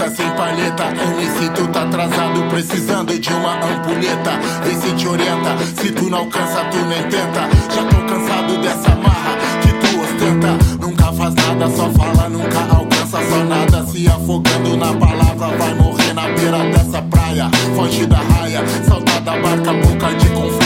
tá 0.00 0.10
sem 0.10 0.30
palheta. 0.30 0.84
MC, 1.18 1.50
tu 1.54 1.66
tá 1.68 1.82
atrasado, 1.82 2.42
precisando 2.48 3.18
de 3.18 3.32
uma 3.32 3.54
ampulheta. 3.54 4.32
Vê 4.64 4.74
se 4.74 4.94
te 4.94 5.06
orienta, 5.06 5.56
se 5.80 5.90
tu 5.92 6.08
não 6.08 6.18
alcança, 6.18 6.64
tu 6.70 6.78
nem 6.86 7.02
tenta. 7.02 7.48
Já 7.74 7.84
tô 7.84 7.96
cansado 8.06 8.62
dessa 8.62 8.94
marra 8.96 9.36
que 9.60 9.72
tu 9.74 10.00
ostenta. 10.00 10.86
Nunca 10.86 11.12
faz 11.12 11.34
nada, 11.34 11.70
só 11.70 11.90
fala, 11.90 12.28
nunca 12.30 12.60
alcança, 12.60 13.18
só 13.28 13.44
nada. 13.44 13.86
Se 13.86 14.08
afogando 14.08 14.76
na 14.76 14.94
palavra, 14.94 15.56
vai 15.58 15.74
morrer 15.74 16.14
na 16.14 16.28
beira 16.28 16.58
dessa 16.70 17.02
praia. 17.02 17.50
Foge 17.76 18.06
da 18.06 18.18
raia, 18.18 18.64
salta 18.88 19.20
da 19.20 19.36
barca, 19.36 19.72
boca 19.74 20.14
de 20.14 20.28
conflito 20.30 20.59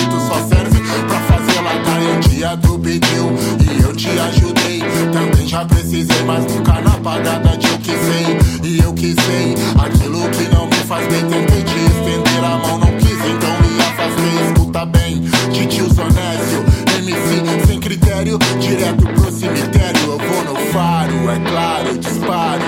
já 5.55 5.65
precisei, 5.67 6.23
mas 6.27 6.45
nunca 6.53 6.81
na 6.81 6.91
pagada 6.99 7.57
de 7.57 7.69
eu 7.69 7.79
que 7.79 7.93
sei. 7.93 8.71
E 8.71 8.79
eu 8.81 8.93
que 8.93 9.15
sei 9.15 9.55
aquilo 9.79 10.29
que 10.31 10.49
não 10.53 10.67
me 10.67 10.75
faz 10.75 11.07
bem. 11.07 11.25
Tentei 11.29 11.63
te 11.63 11.79
estender 11.79 12.45
a 12.45 12.59
mão, 12.59 12.79
não 12.79 12.97
quis, 12.97 13.13
então 13.13 13.55
me 13.61 13.81
afastei. 13.81 14.49
Escuta 14.49 14.85
bem, 14.87 15.21
de 15.53 15.67
tio 15.67 15.87
Zonésio, 15.95 16.65
MC 16.99 17.67
sem 17.69 17.79
critério, 17.79 18.37
direto 18.61 19.07
pro 19.07 19.31
cemitério. 19.31 20.01
Eu 20.03 20.19
vou 20.19 20.45
no 20.45 20.57
faro, 20.73 21.31
é 21.31 21.39
claro, 21.49 21.99
disparo. 21.99 22.63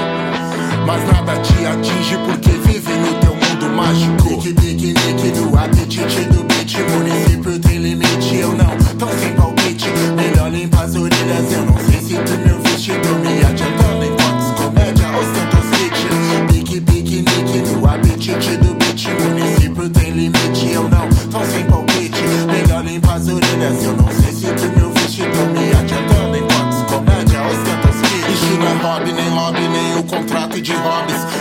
Mas 0.87 1.05
nada 1.13 1.41
te 1.41 1.67
atinge 1.67 1.86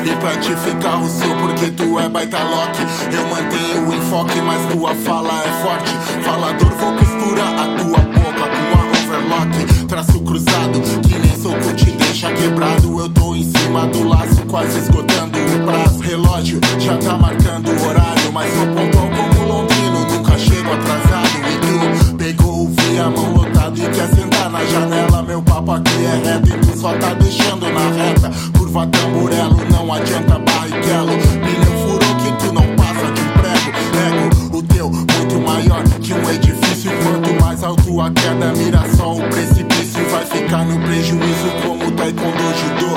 E 0.06 0.16
pra 0.18 0.38
te 0.38 0.56
ficar 0.58 0.98
o 0.98 1.10
seu, 1.10 1.36
porque 1.38 1.72
tu 1.72 2.00
é 2.00 2.08
baita 2.08 2.38
lock. 2.38 2.78
Eu 3.12 3.28
mantenho 3.28 3.90
o 3.90 3.94
enfoque, 3.96 4.40
mas 4.40 4.64
tua 4.72 4.94
fala 4.94 5.34
é 5.44 5.64
forte. 5.64 5.92
Falador, 6.24 6.72
vou 6.74 6.94
costurar 6.94 7.54
a 7.54 7.66
tua 7.76 7.98
boca 7.98 8.46
com 8.46 8.78
a 8.78 8.86
overlock. 9.02 9.86
Traço 9.88 10.20
cruzado, 10.20 10.80
que 11.02 11.18
nem 11.18 11.36
soco 11.42 11.74
te 11.76 11.90
deixa 11.90 12.32
quebrado. 12.34 13.00
Eu 13.00 13.10
tô 13.10 13.36
em 13.36 13.44
cima 13.46 13.88
do 13.88 14.08
laço, 14.08 14.46
quase 14.48 14.78
esgotando 14.78 15.40
o 15.40 15.66
prazo. 15.66 16.00
Relógio 16.00 16.60
já 16.78 16.98
tá 16.98 17.18
marcando 17.18 17.70
o 17.70 17.88
horário, 17.88 18.32
mas 18.32 18.54
sou 18.54 18.68
pontual 18.68 19.10
como 19.10 19.48
londrino. 19.48 20.06
Nunca 20.06 20.38
chego 20.38 20.72
atrasado. 20.72 21.26
E 21.50 22.06
tu 22.08 22.16
pegou 22.16 22.66
o 22.66 22.68
via, 22.68 23.10
mão 23.10 23.34
lotado 23.34 23.76
e 23.80 23.90
quer 23.90 24.08
sentar 24.10 24.52
na 24.52 24.64
janela. 24.66 25.24
Meu 25.24 25.42
papo 25.42 25.72
aqui 25.72 26.06
é 26.06 26.30
reto 26.30 26.50
e 26.50 26.58
tu 26.60 26.78
só 26.78 26.94
tá 26.94 27.16
deixando 27.16 27.68
na 27.74 27.90
reta. 27.90 28.55
Tamburelo, 28.84 29.56
não 29.72 29.94
adianta 29.94 30.38
barrichello. 30.38 31.18
Pneu 31.18 31.78
furou 31.80 32.16
que 32.18 32.46
tu 32.46 32.52
não 32.52 32.76
passa 32.76 33.10
de 33.14 33.22
um 33.22 33.32
prego. 33.40 33.72
Ego, 34.06 34.58
o 34.58 34.64
teu, 34.64 34.90
muito 34.92 35.40
maior 35.40 35.82
que 36.02 36.14
um 36.14 36.30
edifício. 36.30 36.92
Quanto 37.02 37.42
mais 37.42 37.64
alto 37.64 38.02
a 38.02 38.12
queda, 38.12 38.52
mira 38.52 38.84
só 38.98 39.14
o 39.14 39.22
precipício. 39.30 40.04
Vai 40.10 40.26
ficar 40.26 40.66
no 40.66 40.78
prejuízo 40.82 41.50
como 41.64 41.90
taekwondo 41.92 42.44
judô. 42.60 42.96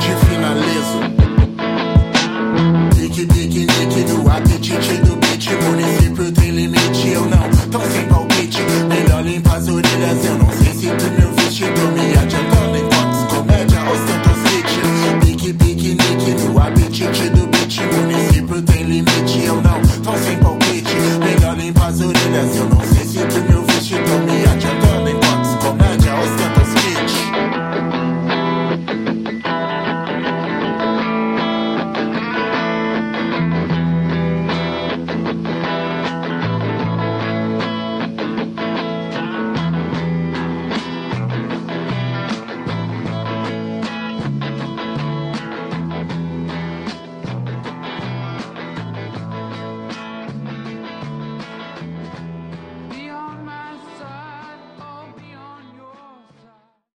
Te 0.00 0.26
finalizo. 0.26 1.00
Pique, 2.96 3.26
pique, 3.26 3.66
nique 3.66 4.02
do 4.04 4.30
apetite 4.30 4.96
do 5.04 5.16
beat. 5.16 5.50
Município 5.68 6.32
tem 6.32 6.50
limite, 6.50 7.08
eu 7.08 7.26
não, 7.26 7.50
tão 7.70 7.82
sem 7.92 8.06
palpite. 8.06 8.62
Melhor 8.88 9.22
limpa 9.22 9.56
as 9.56 9.68
orelhas, 9.68 10.24
eu 10.24 10.38
não 10.38 10.50
sei 10.50 10.72
se 10.72 10.86
tu 10.96 11.04
me 11.10 11.23